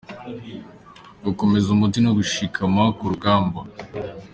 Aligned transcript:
–Gukomeza 1.23 1.67
umutsi 1.71 1.97
no 2.05 2.11
gushikama 2.17 2.81
ku 2.97 3.03
rugamba; 3.11 3.59